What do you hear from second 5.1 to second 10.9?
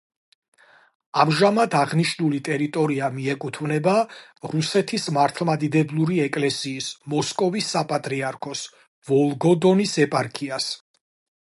მართლმადიდებელი ეკლესიის მოსკოვის საპატრიარქოს ვოლგოდონის ეპარქიას.